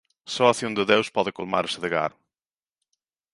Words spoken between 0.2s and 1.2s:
Só a acción de Deus